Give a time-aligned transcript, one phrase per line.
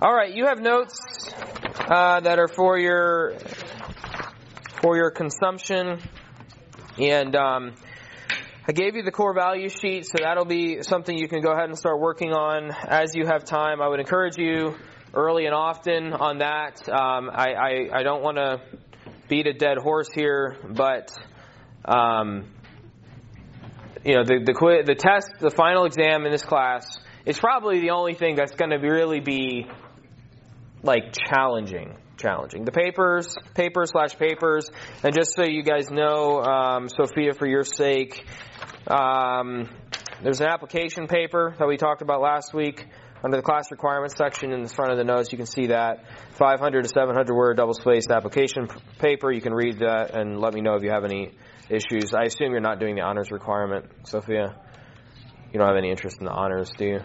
[0.00, 1.00] All right, you have notes
[1.80, 3.36] uh, that are for your
[4.80, 5.98] for your consumption,
[7.00, 7.74] and um,
[8.68, 11.64] I gave you the core value sheet, so that'll be something you can go ahead
[11.64, 13.82] and start working on as you have time.
[13.82, 14.76] I would encourage you
[15.12, 16.88] early and often on that.
[16.88, 18.60] Um, I, I, I don't want to
[19.28, 21.12] beat a dead horse here, but
[21.84, 22.52] um,
[24.04, 27.90] you know the the the test, the final exam in this class is probably the
[27.90, 29.66] only thing that's going to really be
[30.82, 32.64] like challenging challenging.
[32.64, 34.68] The papers paper slash papers.
[35.04, 38.26] And just so you guys know um, sophia for your sake
[38.88, 39.68] um,
[40.22, 42.86] there's an application paper that we talked about last week
[43.22, 45.30] under the class requirements section in the front of the notes.
[45.30, 46.04] You can see that.
[46.32, 49.30] 500 to 700 word double spaced application paper.
[49.30, 51.32] You can read that and let me know if you have any
[51.68, 52.14] issues.
[52.14, 54.56] I assume you're not doing the honors requirement sophia.
[55.52, 57.00] You don't have any interest in the honors do you?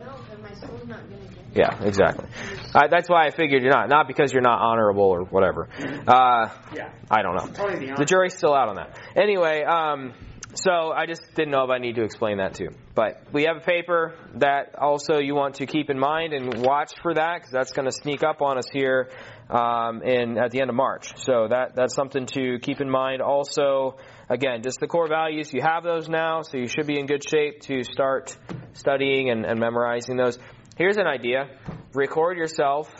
[0.00, 2.26] No, my school's not going to yeah, exactly.
[2.74, 3.88] Uh, that's why I figured you're not.
[3.88, 5.68] Not because you're not honorable or whatever.
[6.06, 6.90] Uh, Yeah.
[7.10, 7.46] I don't know.
[7.46, 8.98] The The jury's still out on that.
[9.16, 10.14] Anyway, um,
[10.54, 12.68] so I just didn't know if I need to explain that too.
[12.94, 16.92] But we have a paper that also you want to keep in mind and watch
[17.02, 19.10] for that because that's going to sneak up on us here
[19.50, 21.16] um, in at the end of March.
[21.18, 23.20] So that that's something to keep in mind.
[23.20, 23.96] Also,
[24.28, 25.52] again, just the core values.
[25.52, 28.36] You have those now, so you should be in good shape to start
[28.74, 30.38] studying and, and memorizing those.
[30.76, 31.50] Here's an idea:
[31.94, 32.92] record yourself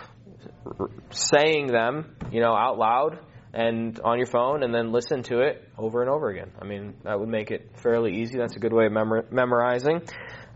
[1.11, 3.19] saying them, you know, out loud
[3.53, 6.53] and on your phone, and then listen to it over and over again.
[6.61, 8.39] I mean, that would make it fairly easy.
[8.39, 10.03] That's a good way of memor- memorizing.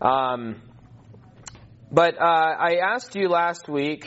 [0.01, 0.61] Um,
[1.91, 4.05] but uh, I asked you last week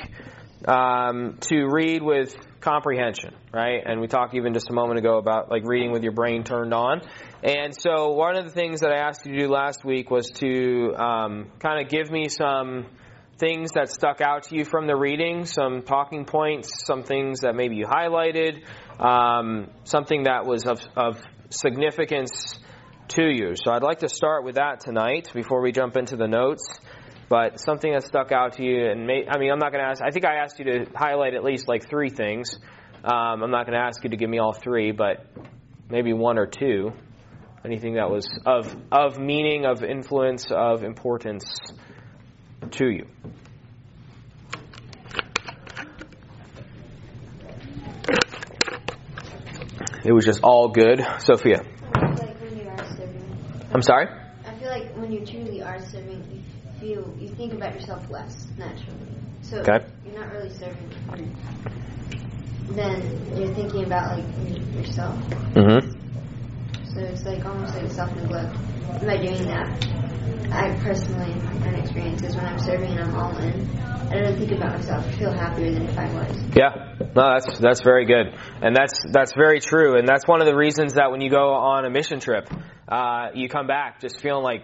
[0.67, 3.83] um, to read with comprehension, right?
[3.85, 6.73] And we talked even just a moment ago about like reading with your brain turned
[6.73, 7.03] on.
[7.43, 10.31] And so one of the things that I asked you to do last week was
[10.37, 12.87] to um, kind of give me some
[13.39, 17.55] things that stuck out to you from the reading, some talking points, some things that
[17.55, 18.63] maybe you highlighted,
[19.01, 22.59] um, something that was of, of significance
[23.09, 23.55] to you.
[23.57, 26.79] So I'd like to start with that tonight before we jump into the notes.
[27.29, 29.89] But something that stuck out to you, and may, I mean, I'm not going to
[29.89, 30.03] ask.
[30.03, 32.59] I think I asked you to highlight at least like three things.
[33.03, 35.27] Um, I'm not going to ask you to give me all three, but
[35.89, 36.92] maybe one or two.
[37.65, 41.45] Anything that was of of meaning, of influence, of importance
[42.70, 43.06] to you.
[50.05, 51.61] It was just all good, Sophia.
[51.95, 54.08] I feel like when you are serving, I'm sorry.
[54.45, 56.42] I feel like when you truly are serving, you
[56.80, 58.98] feel you think about yourself less naturally.
[59.42, 59.86] So Okay.
[60.05, 60.90] you're not really serving.
[62.70, 63.00] Then
[63.36, 64.27] you're thinking about like
[64.74, 65.17] yourself.
[65.55, 65.90] Mm-hmm.
[66.94, 68.56] So it's like almost like self neglect.
[69.02, 69.86] Am I doing that,
[70.52, 74.36] I personally, in my own experiences, when I'm serving and I'm all in, I don't
[74.36, 75.07] think about myself.
[75.07, 76.36] I feel happier than if I was.
[76.55, 80.46] Yeah, no, that's that's very good, and that's that's very true, and that's one of
[80.46, 82.51] the reasons that when you go on a mission trip,
[82.86, 84.62] uh, you come back just feeling like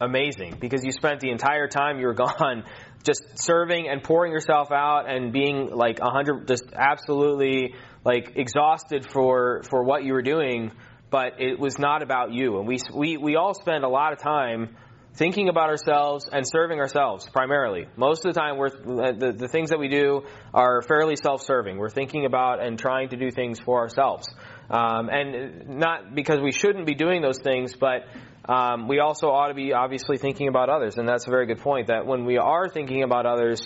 [0.00, 0.56] amazing.
[0.58, 2.64] Because you spent the entire time you were gone
[3.04, 9.06] just serving and pouring yourself out and being like a hundred, just absolutely like exhausted
[9.12, 10.72] for for what you were doing,
[11.10, 14.18] but it was not about you, and we we we all spend a lot of
[14.18, 14.76] time
[15.18, 17.86] thinking about ourselves and serving ourselves primarily.
[17.96, 20.22] Most of the time, we're the, the things that we do
[20.54, 21.76] are fairly self-serving.
[21.76, 24.28] We're thinking about and trying to do things for ourselves,
[24.70, 28.06] um, and not because we shouldn't be doing those things, but
[28.48, 30.96] um, we also ought to be obviously thinking about others.
[30.96, 31.88] And that's a very good point.
[31.88, 33.60] That when we are thinking about others.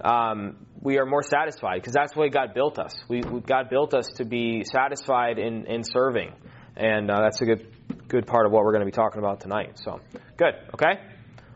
[0.00, 2.92] Um, we are more satisfied because that's the way God built us.
[3.08, 6.32] We, God built us to be satisfied in, in serving,
[6.76, 7.73] and uh, that's a good
[8.08, 9.78] good part of what we're going to be talking about tonight.
[9.78, 10.00] So,
[10.36, 10.54] good.
[10.74, 11.00] Okay.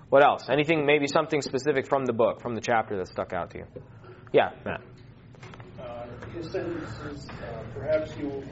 [0.09, 0.49] What else?
[0.49, 0.87] Anything?
[0.87, 3.65] Maybe something specific from the book, from the chapter that stuck out to you?
[4.33, 4.81] Yeah, Matt.
[5.79, 8.43] Uh, his sentence is, uh, perhaps you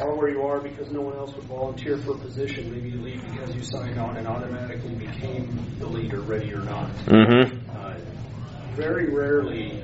[0.00, 2.72] are where you are because no one else would volunteer for a position.
[2.72, 6.90] Maybe you leave because you signed on and automatically became the leader, ready or not.
[7.06, 7.70] Mm-hmm.
[7.70, 7.94] Uh,
[8.74, 9.82] very rarely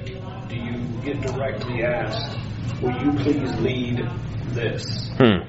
[0.49, 2.39] do you get directly asked,
[2.81, 4.09] will you please lead
[4.55, 5.11] this?
[5.19, 5.46] Hmm.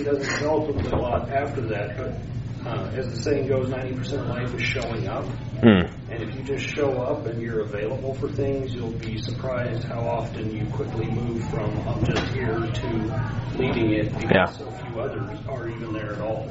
[0.00, 4.28] He doesn't develop a lot after that, but uh, as the saying goes, 90% of
[4.28, 5.26] life is showing up.
[5.26, 5.92] Hmm.
[6.10, 10.00] And if you just show up and you're available for things, you'll be surprised how
[10.00, 14.46] often you quickly move from I'm just here to leading it because Yeah.
[14.46, 16.50] so few others are even there at all.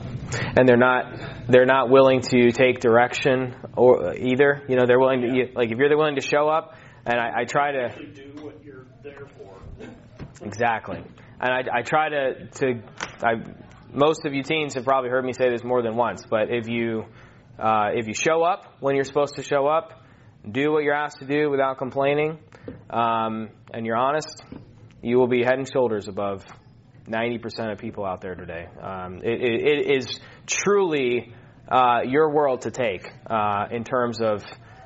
[0.55, 4.61] And they're not they're not willing to take direction or either.
[4.69, 6.75] You know, they're willing to you, like if you're willing to show up.
[7.03, 9.59] And I, I try to do what you're there for.
[10.45, 11.03] Exactly.
[11.41, 12.81] And I, I try to, to
[13.23, 13.33] I,
[13.93, 16.67] most of you teens have probably heard me say this more than once, but if
[16.67, 17.05] you,
[17.57, 20.03] uh, if you show up when you're supposed to show up,
[20.49, 22.39] do what you're asked to do without complaining,
[22.89, 24.43] um, and you're honest,
[25.01, 26.45] you will be head and shoulders above
[27.07, 28.67] 90% of people out there today.
[28.81, 31.33] Um, it, it, it is truly
[31.67, 34.43] uh, your world to take uh, in terms of,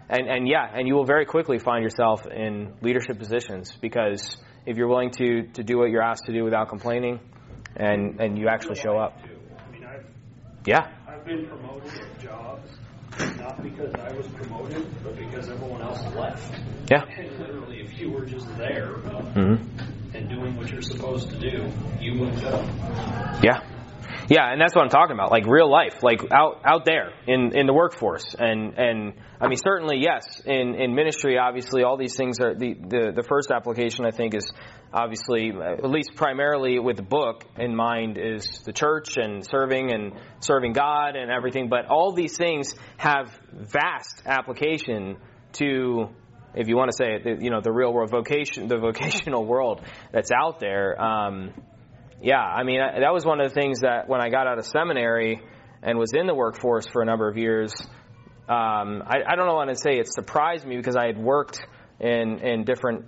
[0.10, 4.78] and, and yeah, and you will very quickly find yourself in leadership positions because if
[4.78, 7.20] you're willing to, to do what you're asked to do without complaining,
[7.76, 9.20] and, and you actually show up.
[9.24, 10.06] I mean, I've,
[10.66, 10.88] Yeah.
[11.08, 12.70] I've been promoted at jobs,
[13.40, 16.62] not because I was promoted, but because everyone else left.
[16.90, 17.06] Yeah.
[17.18, 19.56] And literally, if you were just there uh, hmm
[20.16, 21.68] and doing what you're supposed to do,
[22.00, 22.62] you wouldn't go.
[23.44, 23.62] Yeah.
[24.30, 27.56] Yeah, and that's what I'm talking about, like real life, like out out there in
[27.58, 32.16] in the workforce, and and I mean certainly yes, in in ministry, obviously all these
[32.16, 34.50] things are the the the first application I think is
[34.94, 40.14] obviously at least primarily with the book in mind is the church and serving and
[40.40, 45.18] serving God and everything, but all these things have vast application
[45.54, 46.10] to
[46.56, 49.82] if you want to say it, you know, the real world vocation, the vocational world
[50.12, 51.02] that's out there.
[51.02, 51.54] Um,
[52.24, 54.66] yeah, I mean, that was one of the things that when I got out of
[54.66, 55.42] seminary
[55.82, 57.74] and was in the workforce for a number of years,
[58.48, 61.66] um, I, I don't know want to say it surprised me because I had worked
[62.00, 63.06] in in different,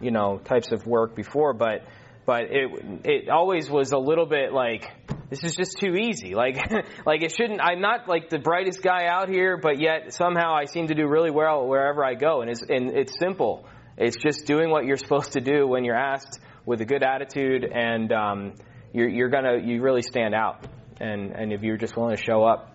[0.00, 1.84] you know, types of work before, but
[2.26, 2.70] but it
[3.04, 4.90] it always was a little bit like
[5.30, 6.34] this is just too easy.
[6.34, 6.56] Like
[7.06, 7.60] like it shouldn't.
[7.60, 11.06] I'm not like the brightest guy out here, but yet somehow I seem to do
[11.06, 13.64] really well wherever I go, and it's and it's simple.
[13.96, 17.64] It's just doing what you're supposed to do when you're asked with a good attitude,
[17.64, 18.54] and um,
[18.92, 20.66] you're, you're gonna you really stand out.
[21.00, 22.74] And and if you're just willing to show up,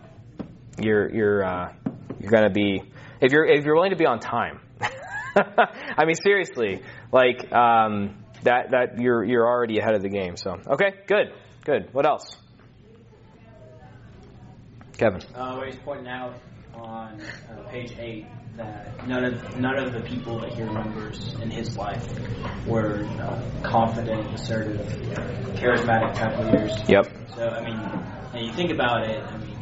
[0.79, 1.73] you're you're uh,
[2.19, 2.81] you're gonna be
[3.19, 4.61] if you're if you're willing to be on time.
[5.35, 10.37] I mean seriously, like um, that that you're you're already ahead of the game.
[10.37, 11.33] So okay, good,
[11.65, 11.94] good.
[11.94, 12.37] What else?
[14.97, 15.21] Kevin.
[15.33, 16.35] Uh, where he's pointing out
[16.75, 18.27] on uh, page eight
[18.61, 22.05] that none of none of the people that he remembers in his life
[22.67, 24.85] were uh, confident, assertive,
[25.55, 26.73] charismatic type leaders.
[26.87, 27.07] Yep.
[27.35, 27.79] So I mean,
[28.33, 29.57] and you think about it, I mean,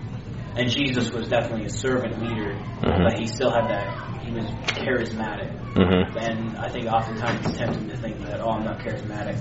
[0.56, 3.04] and Jesus was definitely a servant leader, Mhm.
[3.04, 4.22] but he still had that.
[4.24, 4.46] He was
[4.78, 6.18] charismatic, Mm-hmm.
[6.18, 9.38] and I think oftentimes it's tempting to think that oh, I'm not charismatic,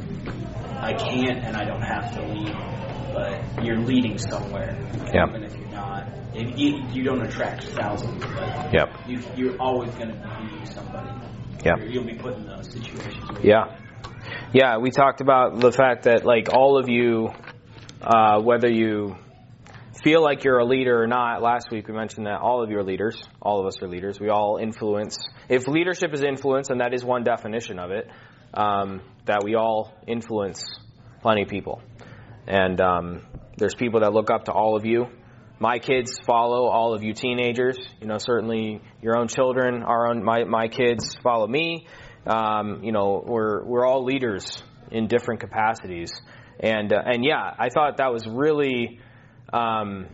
[0.81, 2.55] I can't and I don't have to lead,
[3.13, 4.77] but you're leading somewhere,
[5.13, 5.29] Yep.
[5.31, 5.68] even if you're
[5.99, 6.09] not.
[6.35, 8.89] If you, you don't attract thousands, but Yep.
[9.07, 11.11] you, you're always going to be somebody.
[11.65, 11.79] Yep.
[11.89, 13.39] You'll be put in those situations.
[13.43, 13.77] Yeah.
[14.53, 17.31] Yeah, we talked about the fact that like all of you,
[18.03, 19.17] uh, whether you
[20.03, 22.79] feel like you're a leader or not, last week we mentioned that all of you
[22.79, 23.23] are leaders.
[23.43, 24.21] All of us are leaders.
[24.21, 25.19] We all influence.
[25.49, 28.09] If leadership is influence, and that is one definition of it,
[28.55, 30.63] um, that we all influence
[31.21, 31.83] plenty of people.
[32.47, 35.07] And um, there's people that look up to all of you.
[35.61, 37.79] My kids follow all of you teenagers.
[38.01, 41.87] You know, certainly your own children, our own, my, my kids follow me.
[42.27, 46.13] Um, you know, we're, we're all leaders in different capacities.
[46.61, 49.01] And, uh, and yeah, I thought that was really,
[49.53, 50.07] um,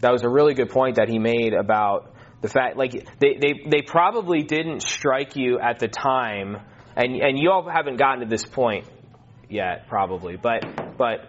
[0.00, 3.68] that was a really good point that he made about the fact, like, they, they,
[3.68, 6.56] they probably didn't strike you at the time,
[6.96, 8.86] and, and you all haven't gotten to this point
[9.50, 10.64] yet, probably, but,
[10.96, 11.28] but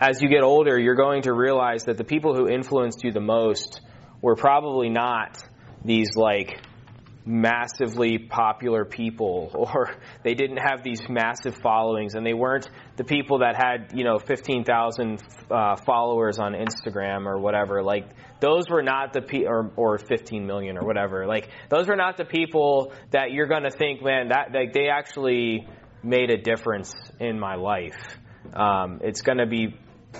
[0.00, 3.20] as you get older, you're going to realize that the people who influenced you the
[3.20, 3.80] most
[4.22, 5.42] were probably not
[5.84, 6.60] these like
[7.24, 9.94] massively popular people or
[10.24, 14.18] they didn't have these massive followings and they weren't the people that had you know
[14.18, 17.82] 15,000 uh, followers on Instagram or whatever.
[17.82, 18.08] Like
[18.40, 21.26] those were not the pe- or or 15 million or whatever.
[21.26, 24.88] Like those were not the people that you're going to think man that like they
[24.88, 25.68] actually
[26.02, 27.98] made a difference in my life.
[28.54, 29.76] Um, it's going to be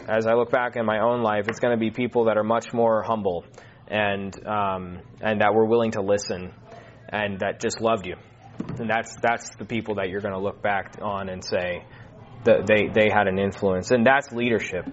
[0.08, 2.44] as I look back in my own life it's going to be people that are
[2.44, 3.44] much more humble
[3.88, 6.52] and um, and that were willing to listen
[7.08, 8.16] and that just loved you.
[8.78, 11.84] And that's that's the people that you're going to look back on and say
[12.44, 14.86] that they they had an influence, and that's leadership.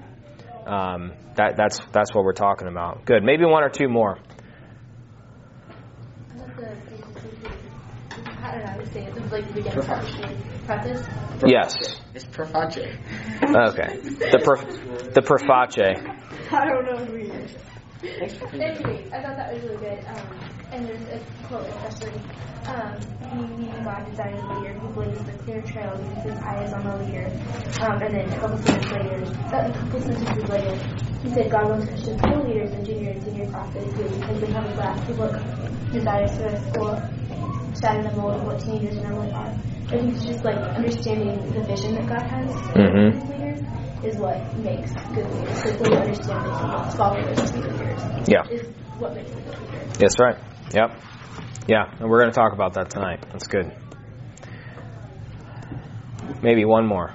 [0.65, 3.05] Um, that that's that's what we're talking about.
[3.05, 4.19] Good, maybe one or two more.
[6.31, 6.77] I love the
[8.43, 9.15] I don't know how to say it.
[9.15, 11.05] The, like the beginning part, the preface.
[11.45, 11.75] Yes.
[12.13, 12.77] It's Proface.
[12.77, 13.98] Okay.
[14.01, 14.55] The per,
[15.12, 15.77] the preface.
[16.51, 17.55] I don't know who he is.
[18.53, 20.05] Anyway, I thought that was really good.
[20.05, 20.39] Um,
[20.72, 22.19] and there's a quote especially.
[22.65, 22.98] Um,
[23.57, 26.74] he, he God designed a leader who blazes the clear trail because his eye is
[26.74, 27.25] on the leader.
[27.81, 30.75] Um, and then a couple sentences later, uh, a couple sentences later,
[31.22, 34.51] he said God wants Christians, co leaders, and junior and senior prophets who, because they
[34.51, 35.34] have a glass to look
[35.91, 39.55] desires for a school set in the mold of what teenagers normally are.
[39.85, 43.13] I think it's just like understanding the vision that God has for Mhm.
[43.13, 43.61] his leaders
[44.03, 45.61] is what makes good leaders.
[45.61, 48.41] So if we understand that he wants followers to be leaders, Yeah.
[48.49, 49.85] is what makes a good leader.
[49.99, 50.37] That's right.
[50.73, 50.91] Yep.
[51.67, 53.19] Yeah, and we're going to talk about that tonight.
[53.31, 53.71] That's good.
[56.41, 57.11] Maybe one more.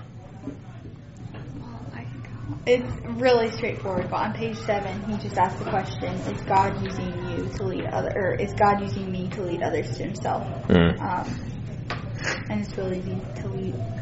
[2.66, 7.10] It's really straightforward, but on page seven, he just asked the question: Is God using
[7.26, 10.46] you to lead other, or is God using me to lead others to Himself?
[10.68, 11.00] Mm.
[11.00, 11.49] Um,
[12.48, 13.48] and it's really easy to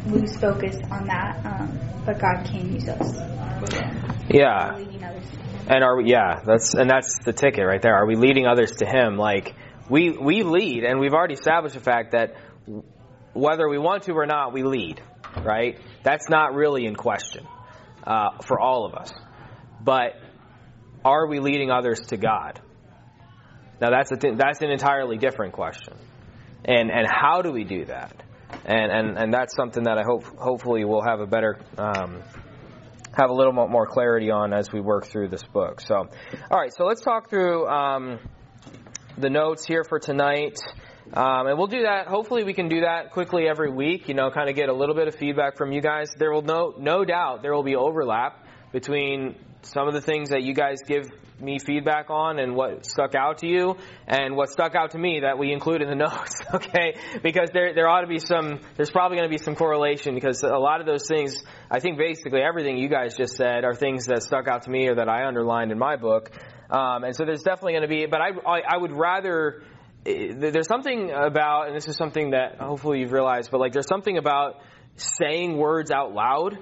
[0.07, 3.17] lose focus on that, um, but God can use us.
[4.31, 4.77] Yeah.
[4.77, 5.67] Leading others to Him.
[5.69, 7.95] And are we, yeah, that's and that's the ticket right there.
[7.95, 9.17] Are we leading others to Him?
[9.17, 9.55] Like
[9.89, 12.37] we we lead, and we've already established the fact that
[13.35, 15.01] whether we want to or not, we lead.
[15.43, 15.79] Right?
[16.03, 17.47] That's not really in question
[18.07, 19.13] uh, for all of us.
[19.83, 20.15] But
[21.05, 22.61] are we leading others to God?
[23.81, 25.95] Now that's a th- that's an entirely different question.
[26.65, 28.15] And and how do we do that?
[28.65, 31.59] And and and that's something that I hope hopefully we'll have a better.
[31.77, 32.23] Um,
[33.19, 35.81] have a little more clarity on as we work through this book.
[35.81, 38.21] So, all right, so let's talk through um,
[39.17, 40.57] the notes here for tonight.
[41.13, 42.07] Um, and we'll do that.
[42.07, 44.09] Hopefully, we can do that quickly every week.
[44.09, 46.11] You know, kind of get a little bit of feedback from you guys.
[46.17, 50.43] There will no no doubt there will be overlap between some of the things that
[50.43, 51.11] you guys give
[51.41, 55.21] me feedback on and what stuck out to you and what stuck out to me
[55.21, 56.95] that we include in the notes, okay?
[57.23, 60.43] Because there there ought to be some there's probably going to be some correlation because
[60.43, 64.07] a lot of those things I think basically everything you guys just said are things
[64.07, 66.31] that stuck out to me or that I underlined in my book.
[66.71, 69.63] Um, and so there's definitely going to be but I, I I would rather
[70.05, 74.19] there's something about and this is something that hopefully you've realized but like there's something
[74.19, 74.61] about
[74.97, 76.59] saying words out loud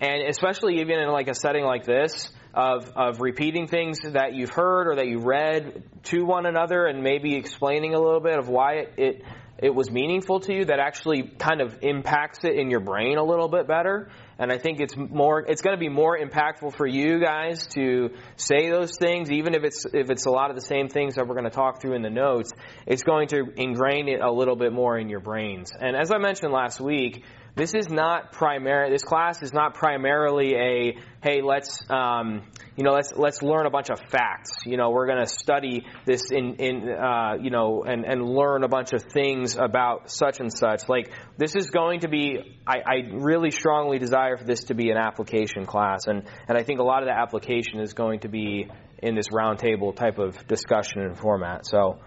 [0.00, 4.50] and especially even in like a setting like this of of repeating things that you've
[4.50, 8.48] heard or that you read to one another and maybe explaining a little bit of
[8.48, 9.22] why it, it
[9.62, 13.22] it was meaningful to you that actually kind of impacts it in your brain a
[13.22, 14.08] little bit better.
[14.38, 18.08] And I think it's more it's going to be more impactful for you guys to
[18.36, 21.28] say those things even if it's if it's a lot of the same things that
[21.28, 22.52] we're going to talk through in the notes.
[22.86, 25.72] It's going to ingrain it a little bit more in your brains.
[25.78, 27.22] And as I mentioned last week
[27.56, 28.90] this is not primary.
[28.90, 32.42] This class is not primarily a hey, let's um,
[32.76, 34.52] you know let's let's learn a bunch of facts.
[34.64, 38.64] You know, we're going to study this in in uh, you know and and learn
[38.64, 40.88] a bunch of things about such and such.
[40.88, 42.38] Like this is going to be.
[42.66, 46.62] I, I really strongly desire for this to be an application class, and and I
[46.62, 48.68] think a lot of the application is going to be
[49.02, 51.66] in this roundtable type of discussion and format.
[51.66, 51.98] So.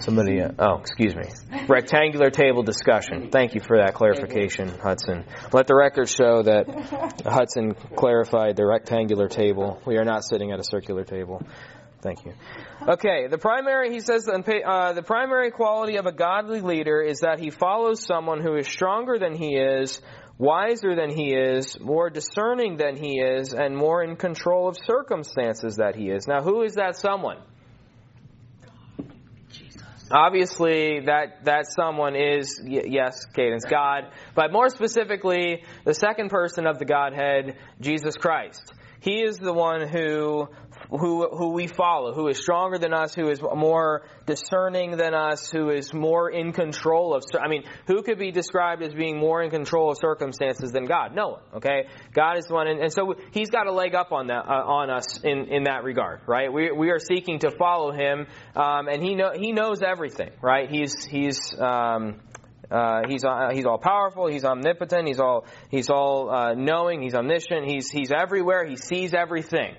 [0.00, 1.24] Somebody, uh, oh, excuse me.
[1.68, 3.30] Rectangular table discussion.
[3.30, 5.26] Thank you for that clarification, Hudson.
[5.52, 6.66] Let the record show that
[7.26, 9.80] Hudson clarified the rectangular table.
[9.84, 11.42] We are not sitting at a circular table.
[12.00, 12.32] Thank you.
[12.88, 17.38] Okay, the primary, he says, uh, the primary quality of a godly leader is that
[17.38, 20.00] he follows someone who is stronger than he is,
[20.38, 25.76] wiser than he is, more discerning than he is, and more in control of circumstances
[25.76, 26.26] that he is.
[26.26, 27.36] Now, who is that someone?
[30.12, 34.10] Obviously that that someone is yes cadence god.
[34.34, 39.88] But more specifically the second person of the godhead jesus christ he is the one
[39.88, 40.48] who
[40.90, 45.50] who who we follow who is stronger than us who is more discerning than us
[45.50, 49.42] who is more in control of i mean who could be described as being more
[49.42, 51.14] in control of circumstances than god?
[51.14, 51.88] No one okay?
[52.12, 54.52] God is the one and, and so he's got a leg up on that uh,
[54.52, 56.52] on us in in that regard right?
[56.52, 58.26] We we are seeking to follow him
[58.56, 60.70] um, and he know he knows everything right?
[60.70, 62.20] He's he's um,
[62.70, 64.28] uh, he's uh, he's all powerful.
[64.28, 65.08] He's omnipotent.
[65.08, 67.02] He's all he's all uh, knowing.
[67.02, 67.68] He's omniscient.
[67.68, 68.66] He's he's everywhere.
[68.66, 69.74] He sees everything.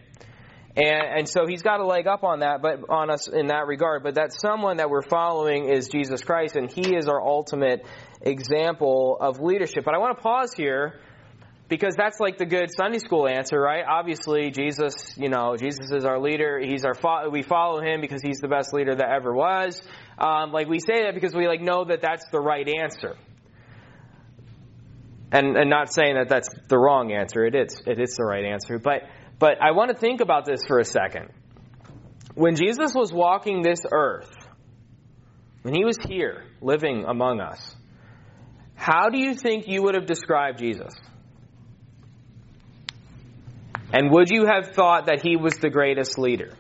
[0.76, 3.68] And, and so he's got a leg up on that, but on us in that
[3.68, 4.04] regard.
[4.04, 7.86] But that someone that we're following is Jesus Christ, and he is our ultimate
[8.22, 9.84] example of leadership.
[9.84, 11.02] But I want to pause here
[11.72, 13.86] because that's like the good Sunday school answer, right?
[13.88, 16.60] Obviously, Jesus, you know, Jesus is our leader.
[16.60, 19.82] He's our fo- we follow him because he's the best leader that ever was.
[20.18, 23.16] Um, like we say that because we like know that that's the right answer.
[25.32, 27.46] And and not saying that that's the wrong answer.
[27.46, 28.78] It is it is the right answer.
[28.78, 29.04] But
[29.40, 31.30] but I want to think about this for a second.
[32.36, 34.30] When Jesus was walking this earth,
[35.62, 37.78] when he was here living among us,
[38.76, 40.94] how do you think you would have described Jesus?
[43.94, 46.54] And would you have thought that he was the greatest leader?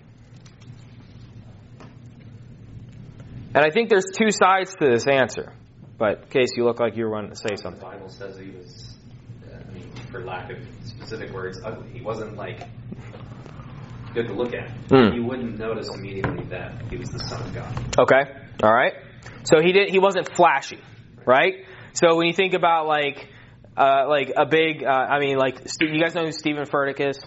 [3.53, 5.53] And I think there's two sides to this answer.
[5.97, 7.79] But, Case, you look like you were wanting to say something.
[7.79, 8.95] The Bible says he was,
[9.45, 11.89] I mean, for lack of specific words, ugly.
[11.91, 12.61] He wasn't like
[14.13, 14.69] good to look at.
[14.89, 15.13] Hmm.
[15.13, 17.99] You wouldn't notice immediately that he was the Son of God.
[17.99, 18.31] Okay.
[18.63, 18.93] All right.
[19.43, 19.89] So he did.
[19.89, 20.79] He wasn't flashy,
[21.25, 21.65] right?
[21.93, 23.27] So when you think about like,
[23.77, 27.19] uh, like a big, uh, I mean, like you guys know who Stephen Furtick is?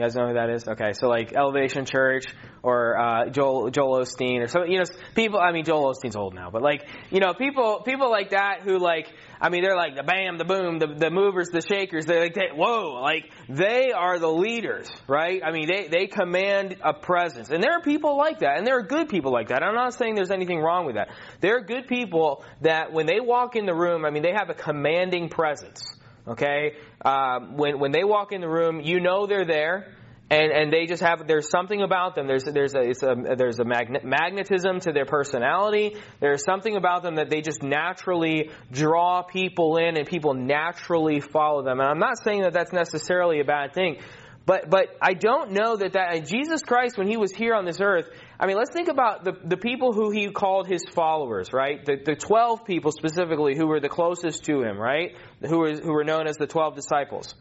[0.00, 0.66] You guys know who that is?
[0.66, 2.24] Okay, so like Elevation Church
[2.62, 5.38] or uh, Joel Joel Osteen or some you know people.
[5.38, 8.78] I mean Joel Osteen's old now, but like you know people people like that who
[8.78, 12.06] like I mean they're like the bam, the boom, the the movers, the shakers.
[12.06, 15.42] They're like they, whoa, like they are the leaders, right?
[15.44, 18.78] I mean they they command a presence, and there are people like that, and there
[18.78, 19.62] are good people like that.
[19.62, 21.10] I'm not saying there's anything wrong with that.
[21.42, 24.48] There are good people that when they walk in the room, I mean they have
[24.48, 25.84] a commanding presence.
[26.30, 29.92] Okay, um, when when they walk in the room, you know they're there,
[30.30, 32.28] and and they just have there's something about them.
[32.28, 35.96] There's there's a, a there's a magnet, magnetism to their personality.
[36.20, 41.64] There's something about them that they just naturally draw people in, and people naturally follow
[41.64, 41.80] them.
[41.80, 43.98] And I'm not saying that that's necessarily a bad thing.
[44.46, 47.80] But but I don't know that that Jesus Christ when he was here on this
[47.80, 48.08] earth,
[48.40, 51.84] I mean let's think about the, the people who he called his followers, right?
[51.84, 55.14] The the twelve people specifically who were the closest to him, right?
[55.46, 57.34] Who were who were known as the twelve disciples.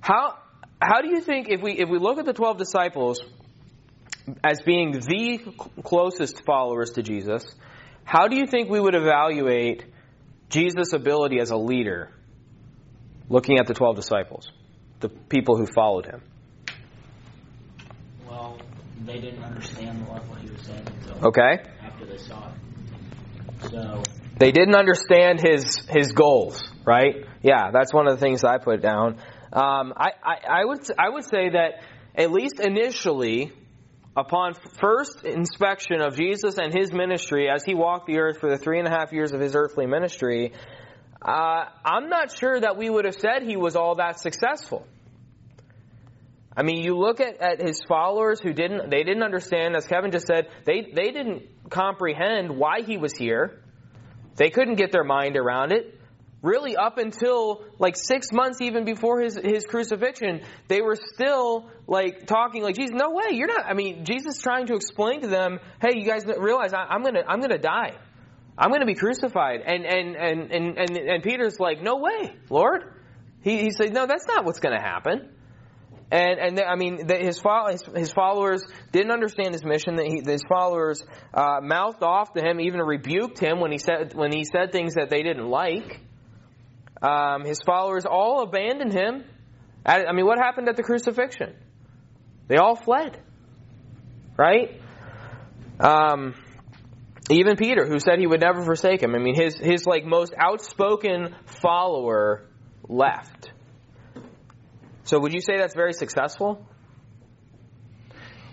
[0.00, 0.38] How
[0.82, 3.20] how do you think if we if we look at the twelve disciples
[4.42, 5.38] as being the
[5.84, 7.44] closest followers to Jesus,
[8.02, 9.84] how do you think we would evaluate
[10.48, 12.10] Jesus' ability as a leader
[13.28, 14.50] looking at the twelve disciples,
[14.98, 16.22] the people who followed him?
[19.10, 21.64] They didn't understand lot of what he was saying until Okay.
[21.82, 23.70] after they saw it.
[23.70, 24.02] So
[24.38, 27.24] They didn't understand his his goals, right?
[27.42, 29.16] Yeah, that's one of the things I put down.
[29.52, 31.82] Um, I, I, I would I would say that
[32.14, 33.52] at least initially,
[34.16, 38.58] upon first inspection of Jesus and his ministry as he walked the earth for the
[38.58, 40.52] three and a half years of his earthly ministry,
[41.20, 44.86] uh, I'm not sure that we would have said he was all that successful.
[46.56, 50.10] I mean, you look at, at his followers who didn't they didn't understand, as Kevin
[50.10, 53.62] just said, they they didn't comprehend why he was here.
[54.36, 55.96] They couldn't get their mind around it.
[56.42, 62.26] Really, up until like six months even before his, his crucifixion, they were still like
[62.26, 63.66] talking like, Jesus, no way, you're not.
[63.66, 67.22] I mean, Jesus trying to explain to them, hey, you guys realize I, I'm gonna,
[67.28, 67.92] I'm gonna die.
[68.56, 69.60] I'm gonna be crucified.
[69.66, 72.94] And, and, and, and, and, and Peter's like, no way, Lord.
[73.42, 75.28] He, he said, no, that's not what's gonna happen.
[76.12, 79.96] And and I mean, his, his his followers didn't understand his mission.
[79.96, 84.14] That he, his followers uh, mouthed off to him, even rebuked him when he said
[84.14, 86.00] when he said things that they didn't like.
[87.00, 89.24] Um, his followers all abandoned him.
[89.86, 91.54] At, I mean, what happened at the crucifixion?
[92.48, 93.16] They all fled,
[94.36, 94.80] right?
[95.78, 96.34] Um,
[97.30, 99.14] even Peter, who said he would never forsake him.
[99.14, 102.48] I mean, his his like most outspoken follower
[102.88, 103.52] left.
[105.10, 106.64] So would you say that's very successful?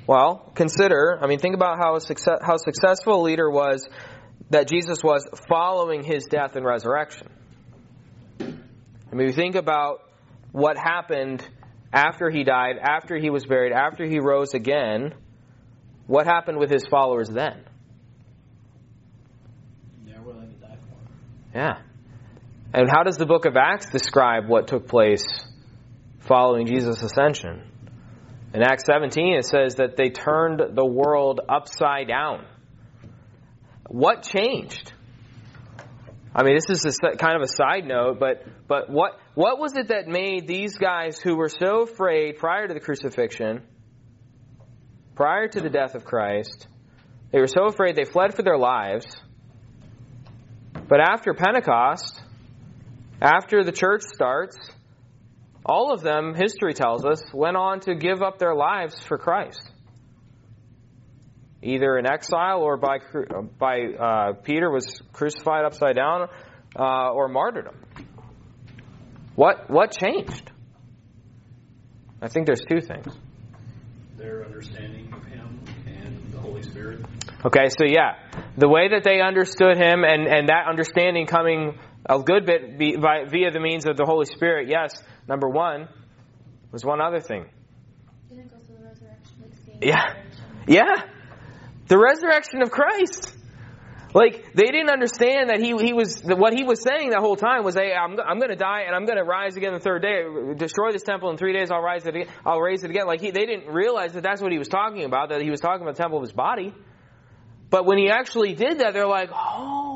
[0.08, 3.88] Well, consider, I mean, think about how, success, how successful a leader was
[4.50, 7.28] that Jesus was following his death and resurrection.
[8.40, 10.00] I mean, you think about
[10.52, 11.48] what happened
[11.94, 15.14] after he died, after he was buried, after he rose again.
[16.08, 17.66] What happened with his followers then?
[20.08, 21.54] they're willing to die for him.
[21.54, 21.82] Yeah.
[22.74, 25.24] And how does the book of Acts describe what took place
[26.28, 27.64] following Jesus' ascension?
[28.54, 32.46] In Acts 17, it says that they turned the world upside down.
[33.88, 34.94] What changed?
[36.36, 39.76] I mean, this is a, kind of a side note, but but what what was
[39.76, 43.64] it that made these guys who were so afraid prior to the crucifixion,
[45.16, 46.68] prior to the death of Christ,
[47.32, 49.08] they were so afraid they fled for their lives.
[50.88, 52.22] But after Pentecost,
[53.22, 54.58] after the church starts,
[55.68, 59.62] all of them, history tells us, went on to give up their lives for Christ.
[61.62, 63.00] Either in exile or by,
[63.60, 66.30] by uh, Peter was crucified upside down
[66.78, 67.76] uh, or martyrdom.
[69.36, 70.52] What, what changed?
[72.22, 73.14] I think there's two things.
[74.18, 77.06] Their understanding of Him and the Holy Spirit.
[77.46, 78.16] Okay, so yeah,
[78.58, 81.78] the way that they understood him and, and that understanding coming
[82.10, 85.88] a good bit by, via the means of the Holy Spirit, yes, number one,
[86.72, 87.46] was one other thing.
[88.30, 90.04] Didn't go through the resurrection, like seeing Yeah.
[90.68, 91.04] Yeah,
[91.88, 93.34] the resurrection of Christ.
[94.14, 97.64] Like they didn't understand that he he was what he was saying that whole time
[97.64, 100.02] was, "Hey, I'm I'm going to die and I'm going to rise again the third
[100.02, 100.24] day.
[100.58, 101.72] Destroy this temple in three days.
[101.72, 102.28] I'll rise it again.
[102.46, 105.04] I'll raise it again." Like he, they didn't realize that that's what he was talking
[105.04, 105.30] about.
[105.30, 106.74] That he was talking about the temple of his body.
[107.70, 109.87] But when he actually did that, they're like, "Oh,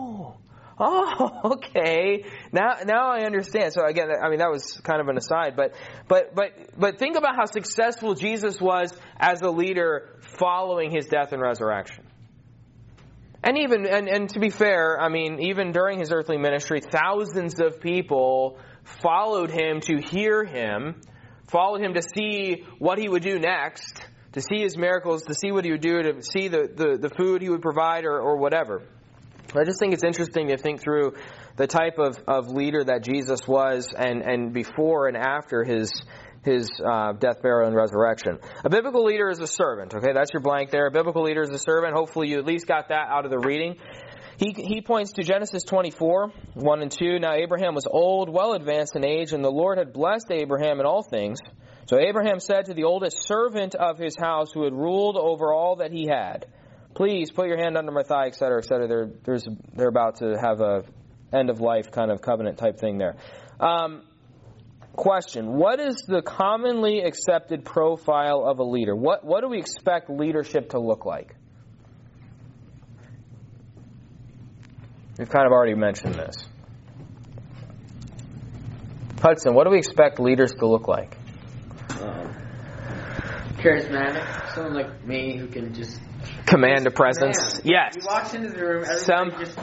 [0.83, 2.25] oh, okay.
[2.51, 5.75] Now now I understand." So again, I mean that was kind of an aside, but
[6.07, 11.33] but but but think about how successful Jesus was as a leader following his death
[11.33, 12.05] and resurrection.
[13.43, 17.61] And even and, and to be fair, I mean, even during his earthly ministry, thousands
[17.61, 21.01] of people followed him to hear him
[21.51, 25.51] followed him to see what he would do next, to see his miracles, to see
[25.51, 28.37] what he would do, to see the, the, the food he would provide or, or
[28.37, 28.81] whatever.
[29.55, 31.15] I just think it's interesting to think through
[31.57, 35.91] the type of, of leader that Jesus was and, and before and after his
[36.43, 38.39] his uh, death, burial, and resurrection.
[38.63, 39.93] A biblical leader is a servant.
[39.93, 40.87] Okay, that's your blank there.
[40.87, 41.93] A biblical leader is a servant.
[41.93, 43.75] Hopefully, you at least got that out of the reading.
[44.37, 47.19] He, he points to Genesis 24, 1 and 2.
[47.19, 50.87] Now, Abraham was old, well advanced in age, and the Lord had blessed Abraham in
[50.87, 51.39] all things.
[51.85, 55.75] So Abraham said to the oldest servant of his house who had ruled over all
[55.75, 56.47] that he had,
[56.93, 58.87] Please put your hand under my thigh, etc., etc.
[58.87, 60.83] They're, there's, they're about to have a
[61.33, 63.15] end of life kind of covenant type thing there.
[63.59, 64.03] Um,
[64.93, 68.95] question What is the commonly accepted profile of a leader?
[68.95, 71.35] What, what do we expect leadership to look like?
[75.17, 76.47] We've kind of already mentioned this.
[79.21, 81.15] Hudson, what do we expect leaders to look like?
[81.91, 82.35] Um,
[83.57, 85.99] charismatic, someone like me who can just
[86.45, 87.37] command a presence.
[87.37, 87.61] Command.
[87.65, 87.95] Yes.
[87.95, 89.57] He walks into the room, Some, just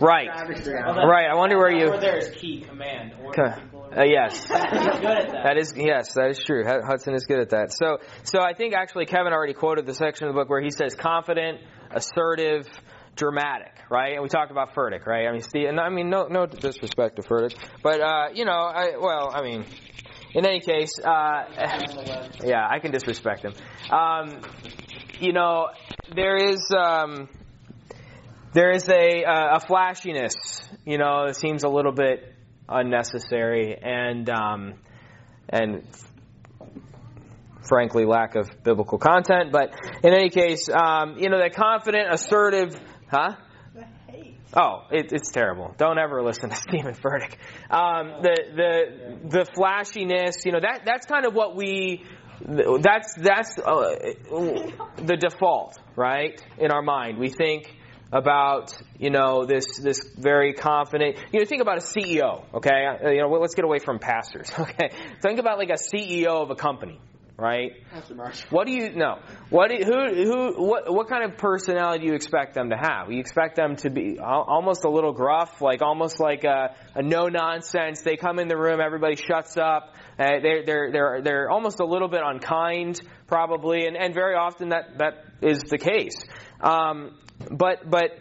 [0.00, 0.28] right.
[0.28, 1.26] Right.
[1.30, 1.90] I wonder where you.
[1.90, 3.14] Where there is key command.
[3.36, 4.44] Uh, yes.
[4.48, 5.30] that.
[5.48, 6.64] That is yes, that is true.
[6.64, 7.72] Hudson is good at that.
[7.72, 10.70] So, so I think actually Kevin already quoted the section of the book where he
[10.70, 12.68] says confident, assertive,
[13.16, 14.14] dramatic, right?
[14.14, 15.26] And we talked about Furtick, right?
[15.26, 18.52] I mean, Steve, and I mean, no, no disrespect to Furtick, but uh, you know,
[18.52, 19.64] I well, I mean,
[20.34, 21.44] in any case, uh,
[22.44, 23.54] yeah, I can disrespect him.
[23.90, 24.40] Um,
[25.20, 25.68] you know,
[26.14, 27.28] there is um,
[28.52, 30.34] there is a uh, a flashiness,
[30.84, 32.34] you know, it seems a little bit
[32.68, 34.74] unnecessary and um,
[35.48, 35.84] and
[37.68, 39.52] frankly lack of biblical content.
[39.52, 42.78] But in any case, um, you know, that confident, assertive,
[43.10, 43.36] huh?
[44.56, 45.74] Oh, it, it's terrible.
[45.76, 47.34] Don't ever listen to Stephen Furtick.
[47.70, 52.04] Um, the the the flashiness, you know, that that's kind of what we.
[52.40, 53.96] That's that's uh,
[54.96, 56.40] the default, right?
[56.58, 57.74] In our mind, we think
[58.12, 63.10] about you know this this very confident you know think about a CEO okay uh,
[63.10, 66.54] you know let's get away from pastors okay think about like a CEO of a
[66.54, 66.98] company
[67.38, 67.76] right?
[68.50, 72.14] What do you know what do who who what what kind of personality do you
[72.14, 73.12] expect them to have?
[73.12, 77.28] You expect them to be almost a little gruff like almost like a, a no
[77.28, 79.94] nonsense they come in the room everybody shuts up.
[80.18, 84.70] Uh, they're they're they're they're almost a little bit unkind probably and and very often
[84.70, 86.16] that that is the case.
[86.60, 87.16] Um,
[87.52, 88.20] but but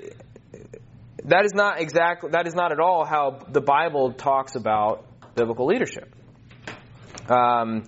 [1.24, 5.66] that is not exactly that is not at all how the Bible talks about biblical
[5.66, 6.14] leadership.
[7.30, 7.84] Um,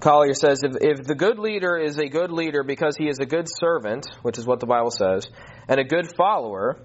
[0.00, 3.26] Collier says if, if the good leader is a good leader because he is a
[3.26, 5.26] good servant, which is what the Bible says,
[5.68, 6.78] and a good follower,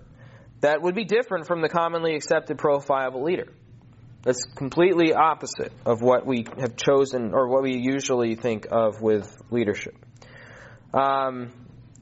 [0.61, 3.51] that would be different from the commonly accepted profile of a leader.
[4.23, 9.35] That's completely opposite of what we have chosen or what we usually think of with
[9.49, 9.95] leadership.
[10.93, 11.51] Um,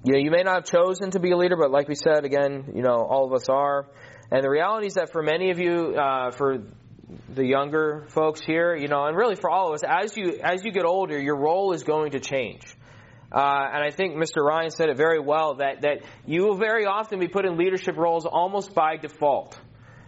[0.03, 2.25] you know, you may not have chosen to be a leader, but like we said,
[2.25, 3.87] again, you know, all of us are.
[4.31, 6.59] And the reality is that for many of you, uh, for
[7.33, 10.63] the younger folks here, you know, and really for all of us, as you as
[10.63, 12.63] you get older, your role is going to change.
[13.31, 14.43] Uh, and I think Mr.
[14.43, 17.97] Ryan said it very well that that you will very often be put in leadership
[17.97, 19.59] roles almost by default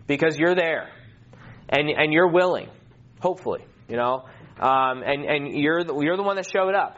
[0.07, 0.89] because you're there
[1.69, 2.69] and and you're willing,
[3.19, 4.25] hopefully, you know,
[4.59, 6.97] um, and and you're the, you're the one that showed up.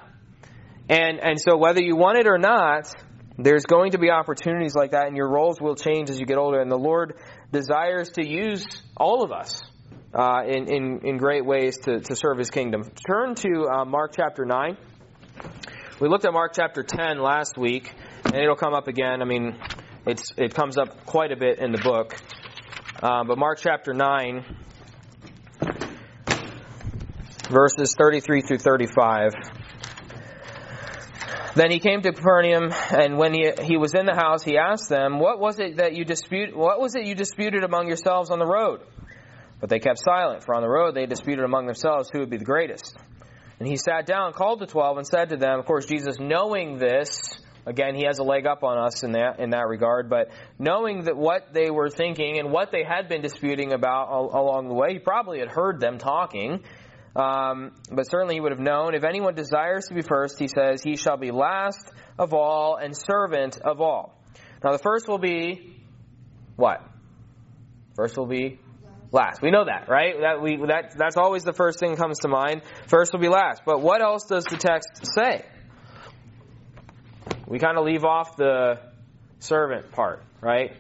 [0.90, 2.94] And, and so whether you want it or not,
[3.38, 6.38] there's going to be opportunities like that, and your roles will change as you get
[6.38, 6.60] older.
[6.60, 7.16] And the Lord
[7.52, 8.66] desires to use
[8.98, 9.62] all of us
[10.14, 12.84] uh, in, in, in great ways to, to serve His kingdom.
[13.08, 14.78] Turn to uh, Mark chapter 9.
[16.00, 17.92] We looked at Mark chapter 10 last week,
[18.26, 19.22] and it'll come up again.
[19.22, 19.58] I mean,
[20.06, 22.16] it's, it comes up quite a bit in the book.
[23.02, 24.46] Uh, but Mark chapter 9,
[27.50, 29.34] verses 33 through 35.
[31.56, 34.90] Then he came to Capernaum, and when he, he was in the house, he asked
[34.90, 36.56] them, "What was it that you dispute?
[36.56, 38.82] What was it you disputed among yourselves on the road?"
[39.64, 42.36] But they kept silent, for on the road they disputed among themselves who would be
[42.36, 42.98] the greatest.
[43.60, 46.80] And he sat down, called the twelve, and said to them, "Of course, Jesus, knowing
[46.80, 50.32] this, again, he has a leg up on us in that in that regard, but
[50.60, 54.74] knowing that what they were thinking and what they had been disputing about along the
[54.74, 56.66] way, he probably had heard them talking."
[57.16, 58.96] Um, but certainly he would have known.
[58.96, 62.94] If anyone desires to be first, he says, he shall be last of all and
[62.98, 64.20] servant of all.
[64.62, 65.80] Now the first will be
[66.58, 66.82] what?
[67.96, 68.60] First will be
[69.14, 69.42] last.
[69.42, 70.16] We know that, right?
[70.20, 72.64] That we that that's always the first thing that comes to mind.
[72.88, 73.62] First will be last.
[73.66, 75.46] But what else does the text say?
[77.48, 78.80] We kind of leave off the
[79.40, 80.72] servant part, right?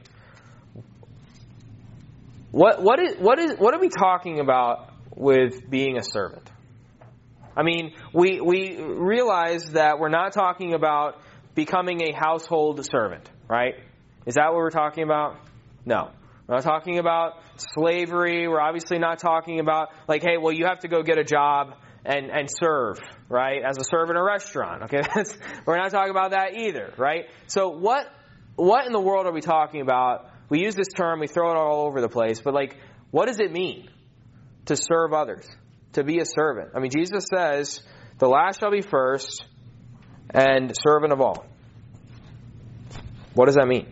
[2.52, 6.50] What what is what is what are we talking about with being a servant.
[7.56, 11.22] I mean, we, we realize that we're not talking about
[11.54, 13.76] becoming a household servant, right?
[14.26, 15.38] Is that what we're talking about?
[15.86, 16.12] No.
[16.47, 18.47] We're not talking about slavery.
[18.47, 21.75] We're obviously not talking about, like, hey, well, you have to go get a job
[22.06, 23.62] and, and serve, right?
[23.63, 24.84] As a servant in a restaurant.
[24.84, 27.25] Okay, That's, we're not talking about that either, right?
[27.47, 28.08] So what
[28.56, 30.29] what in the world are we talking about?
[30.49, 32.77] We use this term, we throw it all over the place, but like,
[33.10, 33.89] what does it mean
[34.65, 35.47] to serve others?
[35.93, 36.71] To be a servant?
[36.75, 37.82] I mean, Jesus says,
[38.17, 39.45] "The last shall be first,
[40.29, 41.45] and servant of all."
[43.34, 43.91] What does that mean?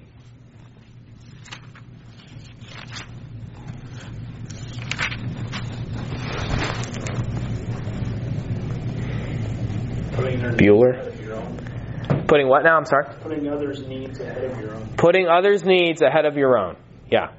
[10.13, 10.93] Putting their Bueller?
[10.93, 12.26] needs ahead of your own.
[12.28, 12.78] Putting what now?
[12.78, 13.06] I'm sorry.
[13.21, 14.88] Putting others' needs ahead of your own.
[14.95, 16.78] Putting others' needs ahead of your own.
[17.10, 17.34] Yeah.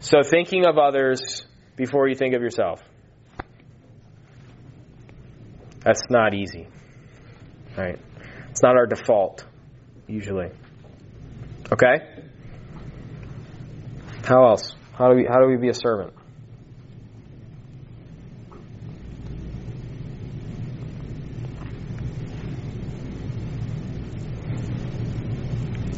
[0.00, 1.46] So thinking of others
[1.76, 2.80] before you think of yourself.
[5.80, 6.68] That's not easy.
[7.76, 7.98] Right?
[8.50, 9.44] It's not our default,
[10.06, 10.50] usually.
[11.72, 12.24] Okay?
[14.24, 14.74] How else?
[14.94, 16.12] How do we how do we be a servant?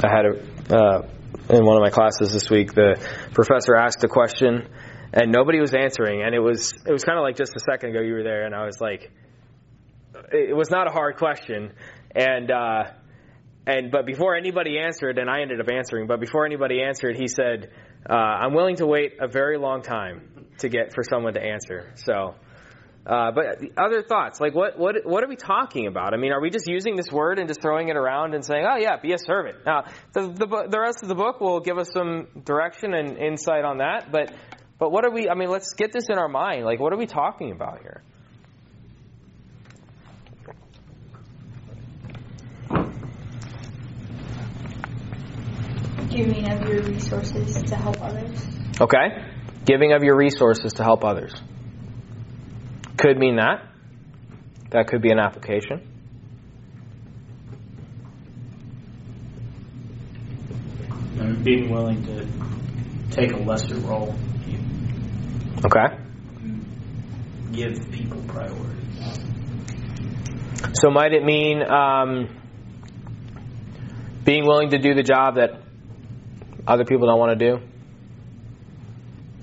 [0.03, 1.09] I had a uh,
[1.51, 2.75] in one of my classes this week.
[2.75, 2.97] The
[3.35, 4.69] professor asked a question,
[5.13, 6.23] and nobody was answering.
[6.23, 8.47] And it was it was kind of like just a second ago you were there,
[8.47, 9.11] and I was like,
[10.33, 11.73] it was not a hard question,
[12.15, 12.85] and uh,
[13.67, 16.07] and but before anybody answered, and I ended up answering.
[16.07, 17.71] But before anybody answered, he said,
[18.09, 21.93] uh, "I'm willing to wait a very long time to get for someone to answer."
[21.97, 22.35] So.
[23.07, 26.13] Uh, but other thoughts, like what, what, what are we talking about?
[26.13, 28.67] I mean, are we just using this word and just throwing it around and saying,
[28.71, 29.57] "Oh yeah, be a servant"?
[29.65, 33.65] Now, the the, the rest of the book will give us some direction and insight
[33.65, 34.13] on that.
[34.13, 34.35] But
[34.79, 35.31] but what are we?
[35.31, 36.67] I mean, let's get this in our mind.
[36.67, 38.03] Like, what are we talking about here?
[46.11, 48.47] Giving of your resources to help others.
[48.79, 49.25] Okay,
[49.65, 51.33] giving of your resources to help others
[53.01, 53.67] could mean that.
[54.71, 55.87] That could be an application.
[61.43, 62.27] Being willing to
[63.11, 64.15] take a lesser role,
[65.65, 65.97] Okay.
[67.53, 68.77] give people priority.
[70.75, 72.29] So might it mean um,
[74.25, 75.63] being willing to do the job that
[76.67, 77.59] other people don't want to do?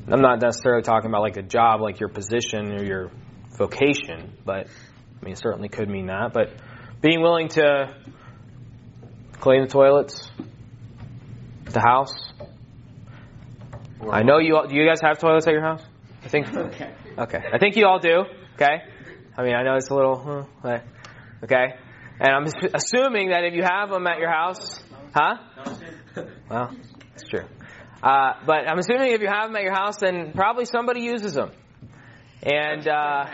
[0.09, 3.11] I'm not necessarily talking about like a job, like your position or your
[3.57, 4.67] vocation, but
[5.21, 6.31] I mean, it certainly could mean that.
[6.33, 6.49] But
[7.01, 7.95] being willing to
[9.39, 10.29] clean the toilets,
[11.65, 12.13] the house.
[14.09, 14.55] I know you.
[14.55, 15.83] All, do you guys have toilets at your house?
[16.23, 16.47] I think.
[16.55, 16.93] Okay.
[17.17, 17.43] Okay.
[17.51, 18.23] I think you all do.
[18.55, 18.77] Okay.
[19.37, 20.47] I mean, I know it's a little.
[20.63, 20.79] uh,
[21.43, 21.65] Okay.
[22.19, 25.35] And I'm assuming that if you have them at your house, huh?
[26.49, 26.75] Well,
[27.13, 27.45] it's true.
[28.01, 31.33] Uh, but I'm assuming if you have them at your house, then probably somebody uses
[31.33, 31.51] them.
[32.43, 33.25] And uh,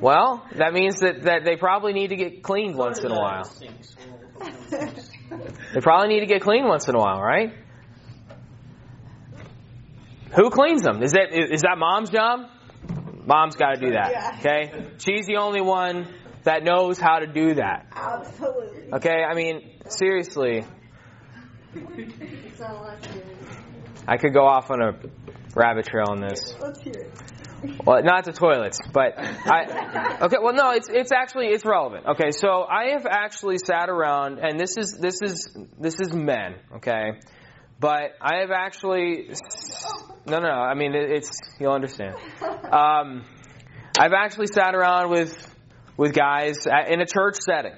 [0.00, 3.50] well, that means that, that they probably need to get cleaned once in a while.
[4.70, 7.52] They probably need to get cleaned once in a while, right?
[10.34, 11.02] Who cleans them?
[11.02, 12.48] Is that is that mom's job?
[13.26, 14.38] Mom's got to do that.
[14.38, 16.08] Okay, she's the only one
[16.44, 17.86] that knows how to do that.
[17.92, 18.92] Absolutely.
[18.94, 20.64] Okay, I mean seriously,
[21.74, 23.22] It's not a lot to do.
[24.08, 24.92] I could go off on a
[25.54, 26.54] rabbit trail on this.
[26.60, 27.12] Let's hear it.
[27.84, 30.18] Well, not the toilets, but I.
[30.22, 32.06] Okay, well, no, it's it's actually it's relevant.
[32.06, 36.56] Okay, so I have actually sat around, and this is this is this is men.
[36.76, 37.20] Okay,
[37.78, 39.30] but I have actually.
[40.26, 40.54] No, no, no.
[40.54, 42.16] I mean, it, it's you'll understand.
[42.42, 43.24] Um,
[43.98, 45.32] I've actually sat around with
[45.96, 46.56] with guys
[46.88, 47.74] in a church setting,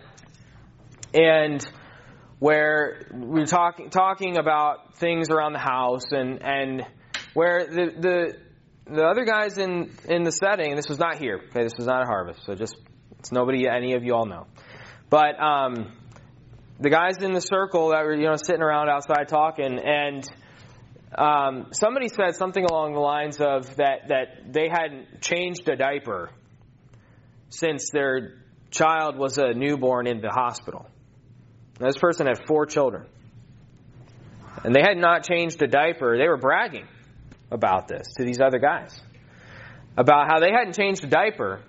[1.12, 1.66] and
[2.38, 6.86] where we're talking talking about things around the house, and and
[7.34, 8.36] where the the
[8.86, 11.40] the other guys in in the setting, this was not here.
[11.48, 12.76] Okay, this was not a harvest, so just
[13.18, 14.46] it's nobody any of you all know.
[15.08, 15.92] But um,
[16.80, 20.28] the guys in the circle that were you know sitting around outside talking, and
[21.16, 26.30] um, somebody said something along the lines of that that they hadn't changed a diaper
[27.48, 28.34] since their
[28.70, 30.86] child was a newborn in the hospital.
[31.80, 33.06] Now, this person had four children,
[34.62, 36.18] and they had not changed a diaper.
[36.18, 36.86] They were bragging
[37.50, 39.00] about this to these other guys
[39.96, 41.62] about how they hadn't changed a diaper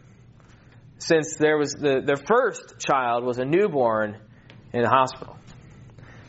[0.98, 4.18] since there was the their first child was a newborn
[4.74, 5.38] in the hospital.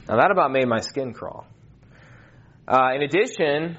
[0.09, 1.46] Now that about made my skin crawl.
[2.68, 3.78] Uh, in addition,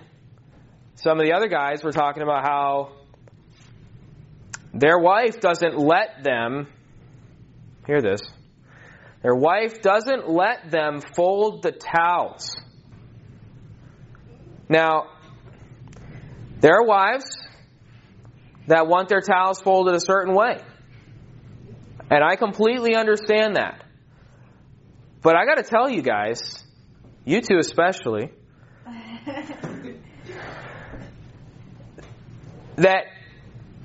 [0.95, 2.93] some of the other guys were talking about how
[4.73, 6.67] their wife doesn't let them,
[7.85, 8.21] hear this,
[9.21, 12.55] their wife doesn't let them fold the towels.
[14.69, 15.07] Now,
[16.59, 17.37] there are wives
[18.67, 20.61] that want their towels folded a certain way.
[22.09, 23.83] And I completely understand that.
[25.21, 26.63] But I got to tell you guys,
[27.25, 28.31] you two especially,
[32.77, 33.05] that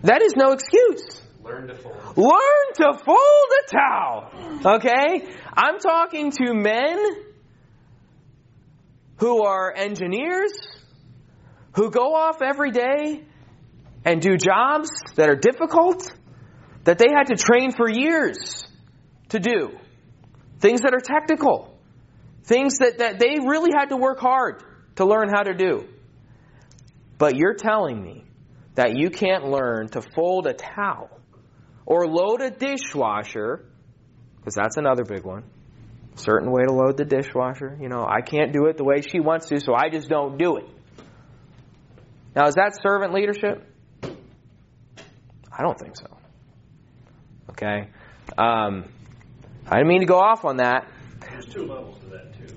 [0.02, 1.20] that is no excuse.
[1.42, 2.16] Learn to fold.
[2.16, 4.30] Learn to fold a towel.
[4.76, 5.28] Okay?
[5.54, 6.98] I'm talking to men
[9.16, 10.52] who are engineers,
[11.74, 13.24] who go off every day
[14.04, 16.12] and do jobs that are difficult,
[16.84, 18.66] that they had to train for years
[19.28, 19.70] to do.
[20.60, 21.76] Things that are technical.
[22.44, 24.62] Things that, that they really had to work hard
[24.96, 25.86] to learn how to do.
[27.18, 28.24] But you're telling me
[28.74, 31.10] that you can't learn to fold a towel
[31.86, 33.64] or load a dishwasher,
[34.38, 35.44] because that's another big one.
[36.14, 37.78] Certain way to load the dishwasher.
[37.80, 40.36] You know, I can't do it the way she wants to, so I just don't
[40.36, 40.64] do it.
[42.34, 43.68] Now, is that servant leadership?
[45.50, 46.06] I don't think so.
[47.50, 47.88] Okay?
[48.38, 48.84] Um,
[49.66, 50.88] I didn't mean to go off on that.
[51.20, 52.56] There's two levels to that too.